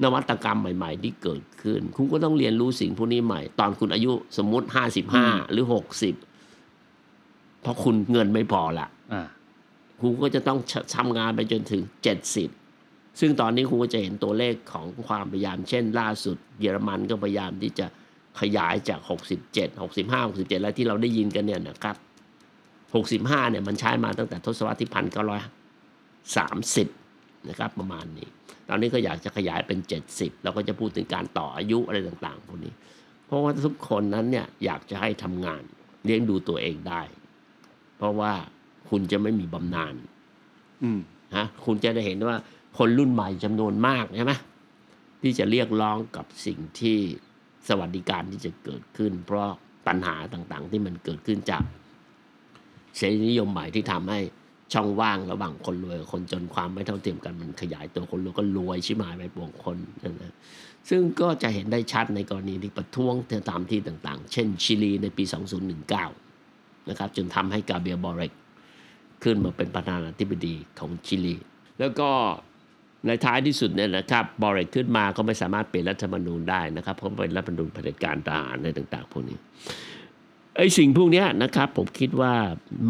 [0.04, 6.15] นวัตกรรมใหม่ ๆ ที่เกิดขึ้น คุณก็ต้องเรียนรู้สิ่งพวกนี้ใหม่ ตอนคุณอายุสมมุติห้าสิบห้าหรือหกสิบ
[7.62, 9.26] เพราะคุณเงินไม่พอละอ่า
[10.02, 10.60] คุณก็จะต้อง
[10.96, 12.50] ทำงานไปจนถึงเจ็ดสิบ
[13.20, 17.86] ซึ่งตอนนี้คุณก็จะเห็นตัวเลขของความพยายามเช่น ล่าสุด เยอรมันก็พยายามที่จะ
[18.42, 19.00] ขยายจาก
[19.42, 21.96] 67 65 67 แล้วที่เราได้ยินกันเนี่ยนะครับ
[22.94, 25.42] 65 เนี่ยมันใช้มาตั้งแต่ทศวรรษที่พันเก้าร้อย
[26.38, 26.88] สามสิบ
[27.50, 28.28] นะครับประมาณนี้
[28.70, 29.80] ตอนนี้ก็อยากจะขยายเป็น
[30.12, 32.74] 70แล้วก็จะพูดถึงการต่ออายุอะไรต่างๆพวกนี้
[33.26, 35.62] เพราะว่าทุกคนนั้นเนี่ยอยากจะให้ทำงาน
[36.06, 37.02] เลี้ยงดูตัวเองได้
[37.98, 38.34] เพราะว่า
[38.89, 39.93] คุณจะไม่มีบำนาญ
[40.84, 40.99] อืม
[41.36, 42.36] นะคุณจะได้เห็นว่า
[42.78, 44.34] คนรุ่นใหม่จำนวนมากใช่ไหม
[45.21, 46.97] ที่จะเรียกร้องกับสิ่งที่
[47.67, 49.49] สวัสดิการที่จะเกิดขึ้น เพราะ
[49.88, 51.63] ปัญหาต่างๆ ที่มันเกิดขึ้นจาก
[52.97, 54.19] เสรีนิยมใหม่ที่ทำให้
[54.73, 59.78] ช่องว่างระหว่างคนรวยกับคนจนความไม่เท่าเทียมกันมันขยายตัวคนรวยก็รวยชิมายไปปวงคน
[60.21, 60.34] นะ
[60.89, 63.13] ซึ่งก็จะเห็นได้ชัดในกรณีที่ประท้วง
[63.49, 65.23] ตามที่ต่างๆ เช่นชิลีในปี
[66.08, 68.32] 2019 นะครับจนทำให้กาเบียบอเรก
[69.23, 71.36] ขึ้นมาเป็นประธานาธิบดีของชิลี
[71.79, 72.10] แล้วก็
[73.08, 79.38] ในท้ายที่สุดเนี่ยนะครับบอเรกขึ้นมาก็ไม่สามารถเปลี่ยนรัฐธรรมนูญได้นะครับเพราะเป็นรัฐธรรมนูญเผด็จการทหารอะไรต่าง ๆ พวกนี้
[80.58, 82.34] ไอ้สิ่งพวกเนี้ยนะครับผมคิดว่า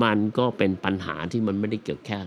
[0.03, 2.17] มันก็เป็นปัญหาที่มันไม่ได้เกี่ยวแค่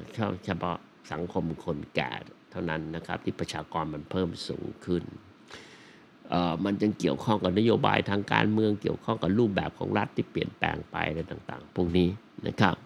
[0.47, 0.77] เฉพาะ
[1.13, 2.13] สังคมคนแก่
[2.51, 5.05] เท่านั้นนะครับที่ประชากรมันเพิ่มสูงขึ้น
[6.65, 12.09] มันจึงเกี่ยวข้องกับนโยบายทางการเมืองเกี่ยวข้องกับรูปแบบของรัฐที่เปลี่ยนแปลงไปอะไรต่าง ๆ พวกนี้
[12.47, 12.77] นะครับ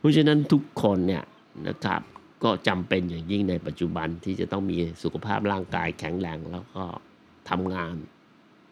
[0.00, 1.24] เพราะฉะนั้นทุกคนเนี่ย
[1.68, 2.00] นะครับ
[2.44, 6.84] ก็จำเป็นอย่างยิ่งในปัจจุบันที่จะต้องมีสุขภาพร่างกายแข็งแรงแล้วก็
[7.50, 7.94] ทำงาน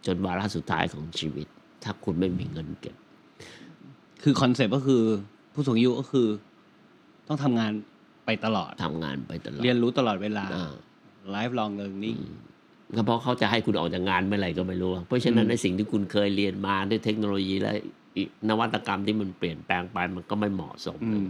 [0.06, 1.46] จนวาระสุดท้ายของชีวิต
[1.84, 2.96] ถ้าคุณไม่มีเงินเก็บ
[4.22, 5.02] คือคอนเซปต์ก็คือ
[5.54, 6.28] ผู้สูงอายุก็คือ
[7.28, 7.72] ต้องทำงาน
[8.24, 10.72] ไปตลอดทำงานไปตลอด เรียนรู้ตลอดเวลาอ่า
[11.34, 12.20] lifelong learning
[12.96, 17.72] ก็เพราะเขาจะให้คุณออกจากงานเมื่อไหร่ก็ไม่รู้ เพราะฉะนั้นอืมในสิ่งที่คุณเคยเรียนมาด้วยเทคโนโลยีและ
[18.48, 21.28] นวัตกรรมที่มันเปลี่ยนแปลงไปมันก็ไม่เหมาะสมอืม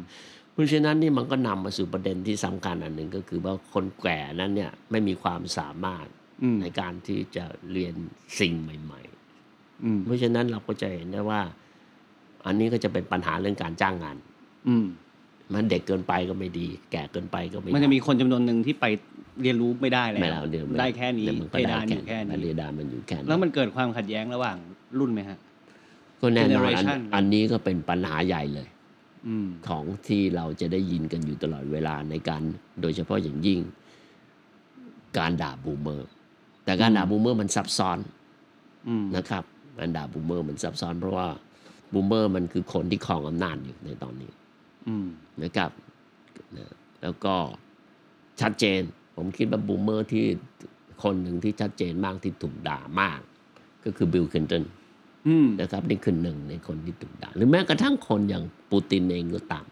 [0.53, 6.07] เพราะฉะนั้นนี่มันก็นำมาสู่ประเด็นที่สำคัญอันหนึ่งก็คือว่าคนแก่นั้นเนี่ยไม่มีความสามารถ
[6.43, 7.95] อืมในการที่จะเรียน
[8.41, 9.01] สิ่งใหม่
[9.85, 11.41] อืมๆเพราะฉะนั้นเราก็จะเห็นได้ว่า
[12.47, 14.17] อันนี้ก็จะเป็นปัญหาเรื่องการจ้างงาน
[14.69, 14.87] อืม
[15.53, 18.87] มันเด็กเกินไปก็ไม่ดี แก่เกินไปก็ไม่มันจะดีมีคนจำนวนหนึ่งที่ไป
[19.43, 24.57] เรียนรู้ไม่ได้แล้วไม่แล้วเดี๋ยวได้แค่นี้เดี๋ยวมันเพก็ได้ดานอยู่แค่เพนี้ดานมันอยู่แค่นี้แล้วมันเกิดความขัดแย้งระหว่าง
[24.99, 25.39] รุ่นไหมฮะ
[26.21, 28.69] ก็แน่นอนอัน generation อันนี้ก็เป็นปัญหาใหญ่เลย
[29.29, 32.43] อืมของที่เราจะได้ยินกันอยู่ตลอดเวลาในการ
[32.81, 33.61] โดยเฉพาะอย่างยิ่ง
[35.19, 36.09] การด่า boomer
[36.65, 37.99] แต่การด่า boomer มันซับซ้อน
[38.89, 39.45] อืมนะครับ
[39.79, 41.29] การด่า boomer มันซับซ้อน เพราะว่า
[41.93, 44.31] boomer มันคือคนที่ครองอำนาจอยู่ในตอนนี้
[44.89, 45.07] อืม
[45.43, 45.71] นะครับ
[46.57, 46.67] นะ
[47.03, 47.35] แล้วก็
[48.41, 48.81] ชัดเจน
[49.17, 50.25] ผมคิดว่า boomer ที่
[51.03, 53.21] คนหนึ่งที่ชัดเจนมากที่ถูกด่ามาก
[53.85, 54.69] ก็คือบิลคลินตันอืม
[55.61, 59.67] นะครับนี่คือหนึ่งในคนที่ถูกด่าหรือแม้กระทั่งคนอย่างปูตินเองก็ตาม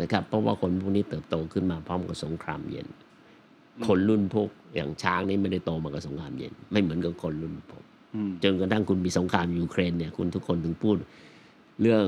[0.00, 2.86] นะครับ เพราะว่าคนพวกนี้เติบโตขึ้นมาพร้อมกับสงครามเย็น
[3.86, 10.96] คนรุ่นพวกอย่างช้างนี่ไม่ได้โตมากับสงครามเย็น ไม่เหมือนกับคนรุ่นผมอืมจนกระทั่งคุณมีสงครามยูเครนเนี่ยคุณทุกคนถึงพูด
[11.82, 12.04] เรื่อง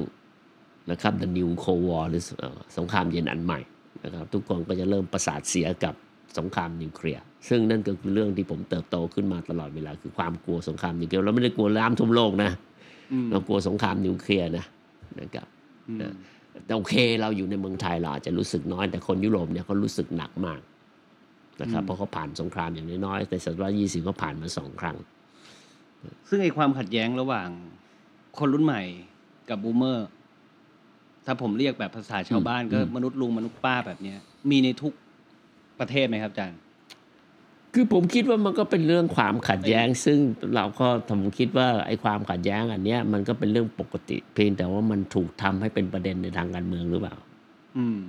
[0.90, 3.60] นะครับ the new cold war หรือเอ่อสงครามเย็นอันใหม่
[4.04, 5.94] นะครับ ทุกคนก็จะเริ่มประสาทเสียกับ
[6.38, 12.50] สงครามนิวเคลียร์ ซึ่งนั่นก็คือเรื่องที่ผมเติบโตขึ้นมาตลอดเวลาคือความกลัวสงครามนิวเคลียร์เราไม่ได้กลัวน้ำท่วมโลกนะ
[13.12, 14.64] อืมเรากลัวสงครามนิวเคลียร์นะ
[15.20, 15.46] นะครับ
[15.88, 15.98] อืม
[16.66, 20.60] แต่โอเคเราอยู่ในเมืองไทยเราอาจจะรู้สึกน้อย แต่คนยุโรปเนี่ยเขารู้สึกหนักมาก
[21.62, 24.96] นะครับอืมเพราะเขาผ่านสงครามอย่างน้อยๆในศตวรรษยี่สิบเขาผ่านมาสองครั้ง
[26.28, 27.48] ซึ่งไอความขัดแย้งระหว่าง
[28.38, 28.82] คนรุ่นใหม่
[29.50, 30.08] กับ boomer
[31.26, 34.18] ถ้าผมเรียกแบบภาษาชาวบ้านอืมก็อืมมนุษย์ลุงมนุษย์ป้าแบบเนี้ย
[34.50, 34.92] มีในทุก
[35.80, 36.58] ประเทศไหมครับอาจารย์
[37.74, 40.18] คือผมคิดว่ามันก็เป็นเรื่องความขัดแย้ง ซึ่ง
[40.54, 47.16] เราก็ผมคิดว่าไอ้ความขัดแย้งอันเนี้ยมันก็เป็นเรื่องปกติ เพียงแต่ว่ามันถูกทำให้เป็นประเด็นในทางการเมืองหรือเปล่า
[47.78, 48.00] อืม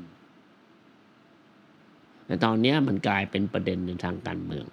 [2.26, 4.66] แต่ตอนเนี้ยมันกลายเป็นประเด็นในทางการเมือง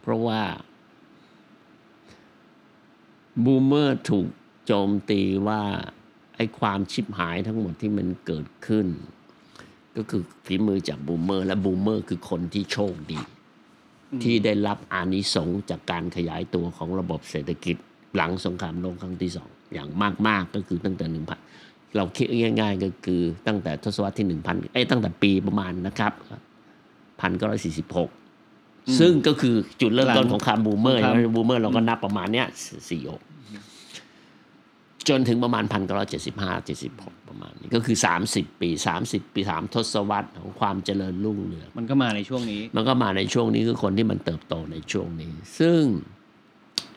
[0.00, 0.40] เพราะว่า
[3.44, 4.28] boomer ถูก
[4.66, 5.62] โจมตีว่า
[6.36, 8.86] ไอ้ความชิบหายทั้งหมดที่มันเกิดขึ้น
[9.96, 13.20] ก็คือฝีมือจาก boomer และ boomer คือคนที่โชคดี
[14.22, 17.76] ที่ได้รับอานิสงส์จากการขยายตัวของระบบเศรษฐกิจ
[18.16, 19.88] หลังสงครามโลกครั้งที่สองอย่าง
[20.26, 21.38] มากๆก็คือตั้งแต่หนึ่งพัน
[21.96, 22.26] เราคิด
[22.60, 26.12] ง่าย ๆ ก็คือตั้งแต่ทศวรรษที่หนึ่งพันไอ้ยตั้งแต่ปีประมาณนะครับ
[27.20, 28.10] พันเก้าร้อยสี่สิบหก
[28.98, 32.46] ซึ่งก็คือจุดเริ่มต้นของคำว่า boomer ครับใช่ไหม boomer เราก็นับประมาณเนี้ย
[32.90, 33.22] สี่หก
[35.08, 45.82] จนถึงประมาณพันเก้าร้อยเจ็ดสิบห้าเจ็ดสิบหกประมาณนี้ก็คือสามสิบปีสามสิบปีสามทศวรรษของความเจริญรุ่งเรืองมันก็มาในช่วงนี้ มันก็มาในช่วงนี้คือคนที่มันเติบโตในช่วงนี้ ซึ่ง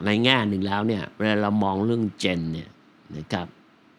[0.06, 2.70] ในแง่หนึ่งแล้วเนี่ยเวลาเรามองเรื่อง gen เนี่ย
[3.18, 3.48] นะครับ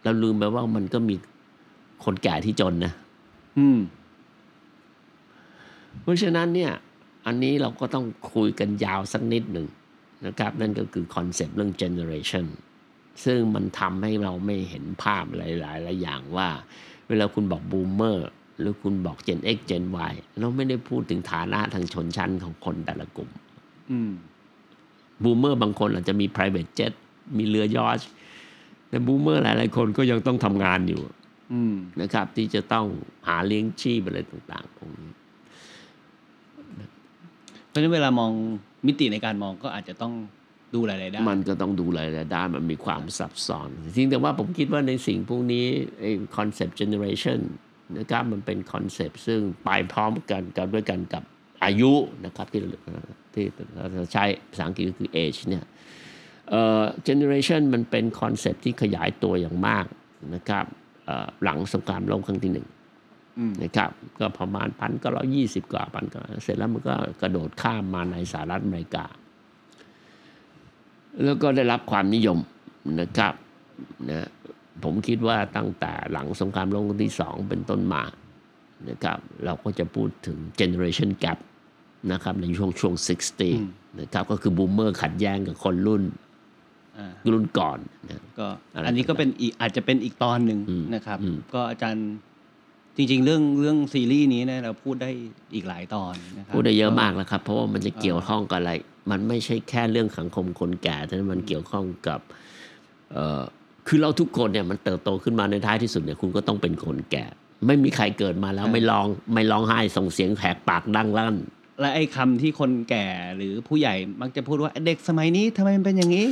[0.03, 1.15] เราลืมไปว่ามันก็มี
[2.05, 2.93] คนแก่ที่จนนะ
[3.59, 3.79] อืม
[6.03, 6.73] เพราะฉะนั้นเนี่ย
[7.27, 9.67] อันนี้เราก็ต้องคุยกันยาวสักนิดหนึ่ง
[10.27, 12.47] นะครับ นั่นก็คือ concept เรื่อง generation
[13.25, 16.49] ซึ่งมันทำให้เราไม่เห็นภาพหลายๆหลายอย่างว่า
[17.09, 18.29] เวลาคุณบอก boomer
[18.59, 23.31] หรือคุณบอก Gen X Gen Y เราไม่ได้พูดถึงฐานะทางชนชั้นของคนแต่ละกลุ่ม
[23.91, 24.13] อืม
[25.23, 26.93] boomer บางคนอาจจะมี private jet
[27.39, 28.11] มีเรือยอชต์
[28.89, 31.01] แต่ boomer หลายๆคนก็ยังต้องทำงานอยู่
[31.53, 32.87] อืมนะครับ ที่จะต้อง
[33.29, 35.13] หาเลี้ยงชีพอะไรต่างๆพวกนี้
[37.69, 38.33] เพราะฉะนั้นเวลามอง
[38.87, 40.13] มิติในการมองก็อาจจะต้อง
[40.75, 45.67] ดูหลายๆด้านมันก็ต้องดูหลายๆด้านมันมีความซับซ้อนจริงแต่ว่าผมคิดว่าในสิ่งพวกนี้
[46.01, 47.39] ไอ้ concept generation
[47.99, 51.23] นะครับมันเป็น concept ซึ่งไปพร้อมกันกันด้วยกันกับ
[51.65, 51.93] อายุ
[52.25, 52.61] นะครับที่
[53.35, 55.65] ที่เราจะใช้ภาษาอังกฤษก็คือ age เนี่ย
[56.51, 59.87] เอ่อ generation มันเป็น concept ที่ขยายตัวอย่างมาก
[60.35, 60.65] นะครับ
[61.07, 62.67] เอ่อหลังสงครามโลกครั้งที่หนึ่ง
[63.39, 69.07] อืมนะครับก็ประมาณพันเก้าร้อยยี่สิบกว่าพันเก้าเสร็จแล้วมันก็กระโดดข้ามมาในสหรัฐอเมริกา
[71.25, 72.39] แล้วก็ได้รับความนิยม
[73.01, 73.33] นะครับ
[74.11, 74.29] นะ
[74.85, 78.03] ผมคิดว่าตั้งแต่หลังสงครามโลกครั้งที่สองเป็นต้นมา
[78.89, 81.39] นะครับเราก็จะพูดถึง generation gap
[82.13, 82.95] นะครับในช่วงช่วง
[83.49, 86.03] 60 นะครับก็คือ boomer ขัดแย้งกับคนรุ่น
[86.99, 92.09] อ่ารุ่นก่อนนะก็อะไรอันนี้ก็เป็นอีกอาจจะเป็นอีกตอนหนึ่งอืมนะครับอืมก็อาจารย์
[92.97, 95.11] จริง ๆ เรื่องเรื่องซีรีส์นี้เนี่ยเราพูดได้
[95.55, 98.73] อีกหลายตอนนะครับพูดได้เยอะมากแล้วครับ เพราะว่ามันจะเกี่ยวข้องกับอะไร
[99.11, 102.21] มันไม่ใช่แค่เรื่องสังคมคนแก่แต่มันเกี่ยวข้องกับ
[103.13, 103.43] เอ่อ
[103.89, 107.25] คือเราทุกคนเนี่ยมันเติบโตขึ้นมาในท้ายที่สุดเนี่ยคุณก็ต้องเป็นคนแก่
[107.67, 111.37] ไม่มีใครเกิดมาแล้วไม่ร้องไม่ร้องไห้ส่งเสียงแหกปากดังลั่น
[111.81, 116.27] และไอ้คำที่คนแก่หรือผู้ใหญ่มักจะพูดว่าเด็กสมัยนี้ทำไมมันเป็นอย่างนี้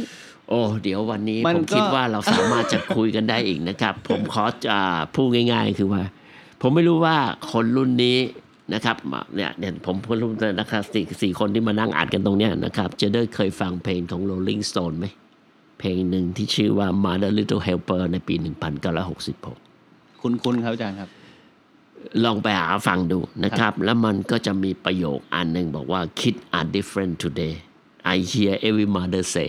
[0.48, 4.76] โอ้เดี๋ยววันนี้มันผมก็คิดว่าเราสามารถจะคุยกันได้อีกนะครับ ผมขอจะ
[5.14, 6.02] พูดง่าย ๆ คือว่า
[6.62, 7.16] ผมไม่รู้ว่า
[7.52, 8.18] คนรุ่นนี้
[8.74, 8.96] นะครับ
[9.34, 15.06] เนี่ยเนี่ยผมพูดรุ่นนะครับสี่สี่คนที่มานั่งอ่านกันตรงเนี้ยนะครับจะได้เคยฟังเพลงของ Rolling Stone ไหม
[15.80, 18.34] เพลงหนึ่งที่ชื่อว่า Mother Little Helper ในปี
[19.48, 21.08] 1966 คุณคุณครับอาจารย์ครับ
[22.24, 27.54] ลองไปหาฟังดูนะครับ แล้วมันก็จะมีประโยคอันหนึ่งบอกว่า kids are different today
[28.14, 29.48] I hear every mother say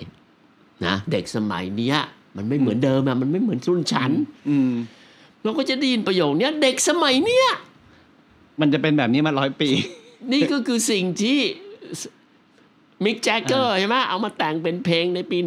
[0.86, 1.98] นะเด็กสมัยเนี้ย
[2.36, 4.12] มันไม่เหมือนเดิมอะมันไม่เหมือนรุ่นฉัน
[4.50, 4.74] อืม
[5.44, 7.48] เราก็จะได้ยินประโยคเนี้ยเด็กสมัยเนี้ย
[8.62, 9.70] มันจะเป็นแบบนี้มาร้อยปี
[10.32, 11.40] นี่ก็คือสิ่งที่
[13.06, 15.38] มิกแจ็คเกอร์ใช่ไหมเอามาแต่งเป็นเพลงในปี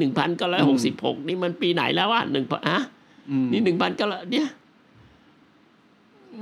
[0.55, 2.79] 1966นี่มันปีไหนแล้ววะหนึ่งอะ
[3.31, 4.48] อืมนี่หนึ่งพันก็เนี่ย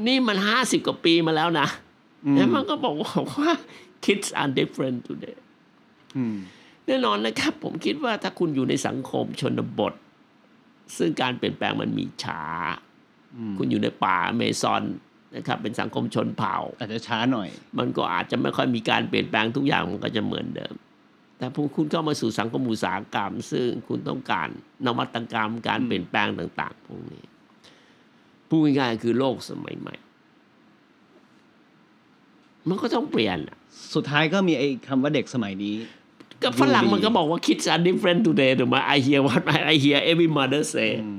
[0.07, 1.67] นี่มันห้าสิบกว่าปีมาแล้วนะ
[2.27, 3.53] อืมแล้วมันก็บอกว่า
[4.05, 5.39] kids are different today
[6.17, 6.37] อืม
[6.87, 9.95] แน่นอนนะครับ ผมคิดว่าถ้าคุณอยู่ในสังคมชนบท
[10.97, 12.43] ซึ่งการเปลี่ยนแปลงมันมีช้า
[13.37, 14.83] อืมคุณอยู่ในป่าอเมซอน
[15.37, 20.75] นะครับเป็นสังคมชนเผ่า อาจจะช้าหน่อย มันก็อาจจะไม่ค่อยมีการเปลี่ยนแปลงทุกอย่างมันก็จะเหมือนเดิม
[21.39, 24.49] แต่พอคุณเข้ามาสู่สังคมอุตสาหกรรม ซึ่งคุณต้องการ
[24.87, 27.25] นวัตกรรมการเปลี่ยนแปลงต่าง ๆ พวกนี้
[28.49, 29.95] พูดง่ายๆคือโลกสมัยใหม่
[32.69, 33.57] มันก็ต้องเปลี่ยนอะ
[33.95, 35.75] สุดท้ายก็มีไอ้คำว่าเด็กสมัยนี้
[36.43, 39.43] ก็ฝรั่งดูดีมันก็บอกว่า kids are different today ถูกไหม I hear what
[39.73, 41.19] I hear every mother say อืม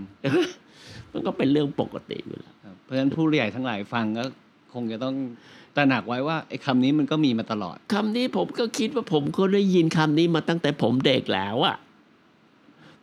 [1.12, 2.53] มันก็เป็นเรื่องปกติอยู่แล้วครับ
[2.84, 4.24] เพราะฉะนั้นผู้ใหญ่ทั้งหลายฟังก็
[4.74, 5.16] คงจะต้อง
[5.76, 11.76] ตระหนักไว้ว่าไอ้คำนี้มันก็มีมาตลอดคำนี้ผมก็คิดว่าผมก็ได้ยินคำนี้มาตั้งแต่ผมเด็กแล้วอะ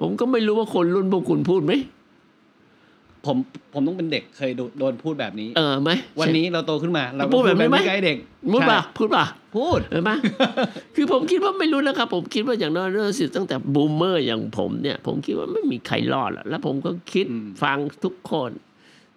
[0.00, 1.72] ผมก็ไม่รู้ว่าคนรุ่นพวกคุณพูดไหม
[3.26, 3.36] ผม
[3.72, 5.90] ผมต้องเป็นเด็กเคยโดนโดนพูดแบบนี้ เออไหม
[6.20, 8.16] วันนี้เราโตขึ้นมา เราก็พูดแบบนี้ไหมใกล้เด็ก
[8.52, 9.24] พูดป่ะใช่พูดป่ะ
[9.56, 10.10] พูดเห็นไหม
[10.96, 18.50] คือผมคิดว่าไม่รู้นะครับ ผมคิดว่าอย่างน้อยเรื่องสิตั้งแต่บูมเมอร์อย่างผมเนี่ย ผมคิดว่าไม่มีใครรอดหรอกแล้วผมก็คิดอืมฟังทุกคน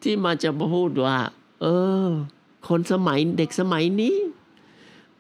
[0.04, 1.18] ที่มาจะมาพูดว่า
[1.62, 1.66] เอ
[2.08, 2.08] อ
[2.68, 4.16] คนสมัยเด็กสมัยนี้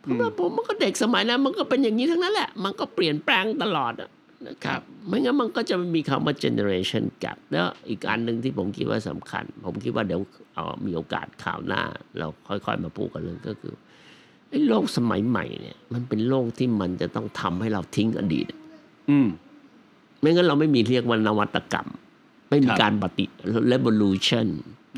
[0.04, 4.10] ผมว่าผมมันก็เด็กสมัยนั้น มันก็เป็นอย่างนี้ทั้งนั้นแหละ มันก็เปลี่ยนแปลงตลอดอะ
[4.48, 10.20] นะครับ ไม่งั้นมันก็จะไม่มีคำว่า generation gap แล้วอีกอันหนึ่งที่ผมคิดว่าสำคัญ ผมคิดว่าเดี๋ยว
[10.54, 11.82] เอามีโอกาสข่าวหน้า
[12.20, 13.74] เราค่อยๆมาพูดกันเรื่องก็คือ
[14.50, 18.48] ไอ้โลกสมัยใหม่เนี่ย มันเป็นโลกที่มันจะต้องทำให้เราทิ้งอดีต
[19.10, 19.28] อืม
[20.20, 21.88] ไม่งั้นเราไม่มีเรียกว่านวัตกรรม
[22.50, 23.26] ไม่มีครับการปฏิ
[23.72, 24.48] revolution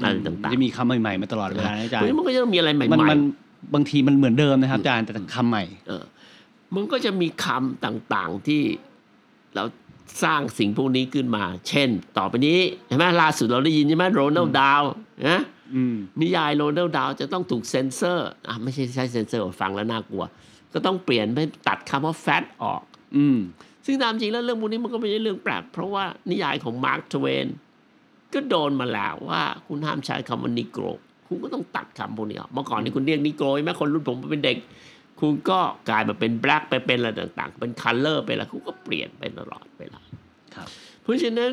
[0.04, 3.20] อะไรต่างๆจะมีคำใหม่ๆมาตลอดเวลานะอาจารเพราะฉะย์นั้นมันก็จะต้องมีอะไรใหมันม่มัน
[3.74, 6.04] บางทีมันเหมือนเดิมนะครับอาจารย์แต่คำใหม่ๆเออ
[6.76, 8.62] มันก็จะมีคำต่างๆที่
[9.56, 9.64] เรา
[10.24, 14.82] สร้างสิ่งพวกนี้ขึ้นมา เช่น ต่อไปนี้เห็นไหมล่าสุดเราได้ยินใช่ไหมโรอัลด์ ดาห์ล
[15.30, 15.42] นะ
[15.76, 20.24] อืมนิยายโรอัลด์ ดาห์ลจะต้องถูกเซ็นเซอร์อะไม่ใช่ใช้เซ็นเซอร์ฟังแล้วน่ากลัว
[20.74, 22.82] ก็ต้องเปลี่ยนไปตัดคำว่า fat ออก
[23.18, 23.38] อืม
[23.86, 27.46] ซึ่งตามจริงแล้วเรื่องพวกนี้มันก็ไม่ใช่เรื่องแปลกเพราะว่านิยายของมาร์คทเวน
[28.34, 30.84] ก็โดนมาแล้วว่า คุณห้ามใช้คำว่านิโกร
[31.28, 34.58] คุณก็ต้องตัดคำพวกนี้ออกเมื่อก่อนนี่คุณเรียกนิโกรใช่ไหมคนรุ่นผมเป็นเด็ก
[35.20, 35.60] คุณก็
[35.90, 40.02] กลายมาเป็นแบล็กไปเป็นอะไรต่าง ๆ เป็นคัลเลอร์ไปแล้วคุณก็เปลี่ยนไปตลอดเวลา
[40.56, 40.68] ครับ
[41.02, 41.52] เพราะฉะนั้น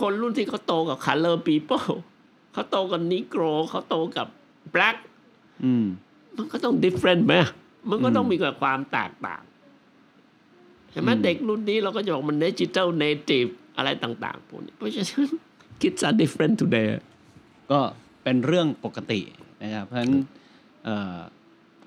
[0.00, 1.90] คนรุ่นที่เขาโตกับ color people
[2.52, 4.26] เขาโตกับนิโกรเขาโตกับ
[4.74, 4.96] black
[5.64, 5.86] อืม
[6.36, 7.34] มันก็ต้อง different ไหม
[7.90, 9.42] มันก็ต้องอืมมีความแตกต่าง
[10.90, 15.28] เห็นไหมอืมเด็กรุ่นนี้เราก็จะบอกมัน digital native อะไรต่าง ๆพวกนี้เพราะฉะนั้น
[15.80, 16.88] kids are different today
[17.72, 17.80] ก็
[18.22, 19.20] เป็นเรื่องปกติ
[19.62, 20.12] นะครับ เพราะฉะนั้น
[20.84, 21.16] เอ่อ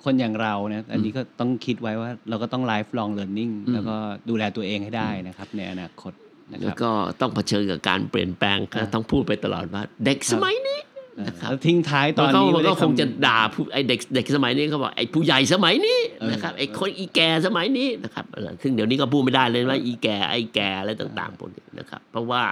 [0.03, 3.95] คนอย่างเราเนี่ยอันนี้ก็ต้องคิดไว้ว่าเราก็ต้อง life long learning อืมแล้วก็
[4.29, 6.13] ดูแลตัวเองให้ได้นะครับ ในอนาคต
[6.51, 10.79] นะคแล้วรับก็ต้องเผชิญกับการเปลี่ยนแปลงก็อ่าต้องพูดไปตลอดว่า เด็กสมัยนี้
[11.27, 22.43] นะครับแล้วทิ้งท้ายตตออนนเขานี้มันก็ไว้คงด้วยจะด่าผู้ไอเด็กเด็กสมัยนี้เขาบอกไอผู้ใหญ่สมัยนี้เออนะครับไอคนอีแก่สมัยนี้นะครับเออซึ่งเดี๋ยวนี้ก็พูดไม่ได้เลยว่าอีแก่ไอแก่อะไรต่างๆพวกนี้นะครับ เพราะว่า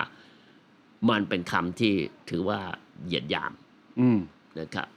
[1.10, 1.94] มันเป็นคำที่
[2.30, 2.60] ถือว่า
[3.06, 3.52] เหยียดหยาม
[4.00, 4.20] อืม
[4.60, 4.88] นะครับ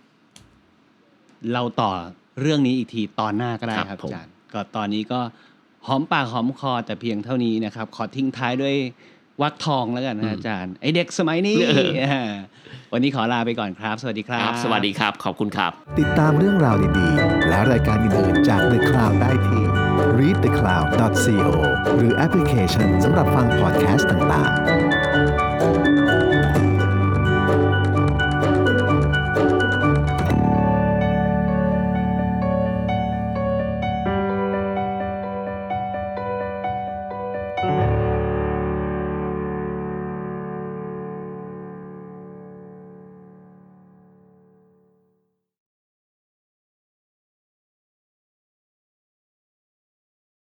[1.52, 1.92] เราต่อ
[2.40, 5.20] เรื่องนี้อีกทีตอนหน้าก็ได้ครับครับผมอาจารย์ก็ตอนนี้ก็
[5.86, 8.74] หอมปากหอมคอแต่เพียงเท่านี้นะครับ ขอทิ้งท้ายด้วย
[9.42, 11.58] วักทองแล้วกันนะอาจารย์ไอเด็กสมัยนี้
[12.04, 12.32] อ่า
[12.92, 19.62] วันนี้ขอลาไปก่อนครับ สวัสดีครัครับบสวัสดีครับ ขอบคุณครับ ติดตามเรื่องราวดีๆ และรายการอื่นๆจาก The Cloud ได้ที่
[20.18, 21.50] readthecloud.co
[21.96, 25.01] หรือแอปพลิเคชันสำหรับฟังพอดแคสต์ต่างๆ